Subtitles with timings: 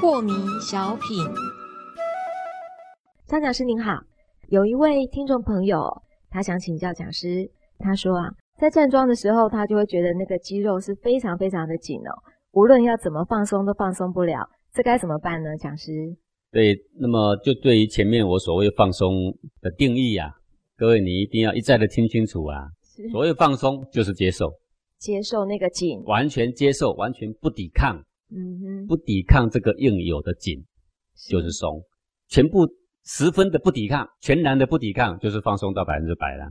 [0.00, 1.24] 破迷小品，
[3.26, 4.00] 张讲师您好，
[4.48, 8.28] 有一位听众朋友，他想请教讲师，他说啊，
[8.58, 12.10] 在站桩的时候，他就会觉得那个肌肉是非常非常的紧哦，
[12.52, 15.56] 无论要怎么放松都放松不了，这该怎么办呢？
[15.56, 15.92] 讲师？
[16.50, 20.30] 对，那么就对于前面我所谓放松的定义啊，
[20.78, 22.68] 各位你一定要一再的听清楚啊。
[23.10, 24.48] 所谓放松就是接受，
[24.96, 27.96] 接受那个紧，完全接受，完全不抵抗。
[28.30, 30.64] 嗯哼，不抵抗这个应有的紧，
[31.28, 31.80] 就是松；
[32.28, 32.64] 全部
[33.04, 36.44] 十分的不抵抗，全然的不抵抗，就是放松到百分之百了。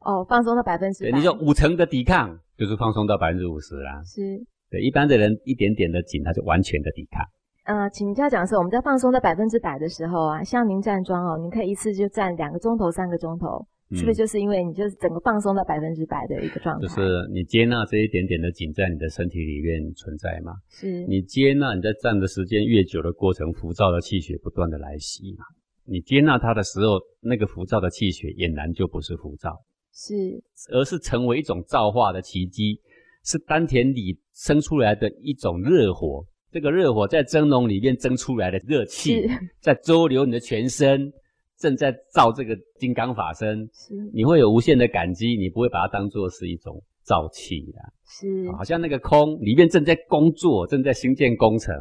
[0.00, 4.02] 哦，放松到百分之百，你说五成的抵抗，就是放松到百分之五十啦。
[4.04, 4.20] 是，
[4.68, 7.24] 对，一般的人一点点的紧，他就完全的抵抗。
[7.70, 13.64] 呃，请教讲师，我们在放松到百分之百的时候啊，像您站桩哦，您可以一次就站两个钟头、三个钟头。
[13.92, 16.82] 是不是就是因为你就是整个放松到百分之百的一个状态？
[16.82, 20.52] 就是你接纳这一点点的紧在你的身体里面存在嘛？
[20.68, 21.04] 是。
[21.06, 25.44] 你接纳你在站的时间越久的过程，浮躁的气血不断的来袭嘛？
[25.84, 29.60] 你接纳它的时候，那个浮躁的气血俨然就不是浮躁，
[29.92, 30.40] 是，
[30.72, 32.80] 而是成为一种造化的奇迹，
[33.24, 36.24] 是丹田里生出来的一种热火。
[36.50, 39.28] 这个热火在蒸笼里面蒸出来的热气，
[39.60, 41.12] 在周流你的全身。
[41.58, 51.74] 正在造这个金刚法身，是你会有无限的感激，你不会把它当做是一种造气的，是好像那个空里面正在工作，正在兴建工程，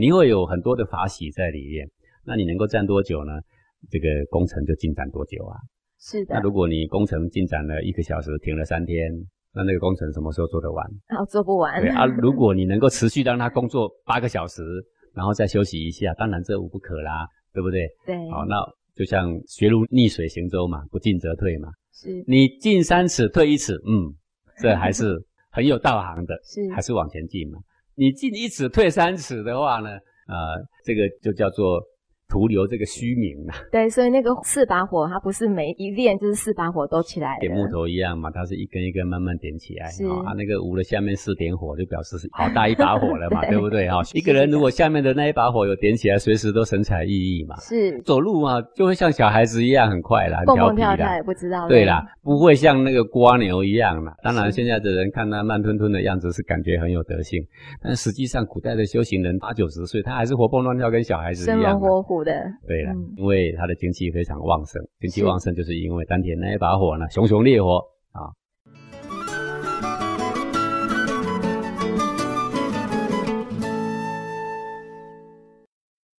[0.00, 1.86] 你会有很多的法喜在里面。
[2.24, 3.32] 那你能够站多久呢？
[3.90, 5.60] 这个工程就进展多久啊？
[6.00, 6.36] 是的。
[6.36, 9.12] 那如果你工程进展了一个小时，停了三天，
[9.54, 10.86] 那那个工程什么时候做得完？
[11.08, 11.80] 啊，做不完。
[11.80, 14.62] 对啊，如果你能够持续让它工作八个小时，
[15.14, 17.88] 然后再休息一下，当然这无不可啦，对不对？
[18.06, 18.30] 对。
[18.30, 18.56] 好，那。
[18.94, 21.70] 就像学如逆水行舟嘛，不进则退嘛。
[21.94, 24.12] 是，你进三尺退一尺，嗯，
[24.60, 25.18] 这还是
[25.50, 27.58] 很有道行的，是，还是往前进嘛。
[27.94, 29.88] 你进一尺退三尺的话呢，
[30.28, 31.80] 呃，这个就叫做。
[32.32, 33.52] 徒留这个虚名啊。
[33.70, 39.90] 对，所以那个四把火，它不是每一炼就是四把火都起来点木头一样嘛，它是一根一根慢慢点起来。
[39.90, 43.86] 是啊，那个捂了下面四点火，就表示是好大一把火了嘛， 对不对？
[43.90, 47.54] 哈，一个人如果下面的那一把火有点起来，随时都神采奕奕嘛。
[47.60, 51.68] 是走路嘛，就会像小孩子一样很快啦，蹦蹦跳跳也不知道。
[51.68, 54.14] 对啦，不会像那个瓜牛一样啦。
[54.22, 57.42] 当然，现在的人看他慢吞吞的样子，是感觉很有德性，
[57.82, 61.60] 但实际上古代的修行人八九十岁，他还是活蹦乱跳，跟小孩子一样。
[61.60, 62.30] 生龙活虎的。
[62.66, 62.92] 对了。
[63.16, 67.80] 因为他的精气非常旺盛，精气旺盛就是因为丹田那一把火呢，熊熊烈火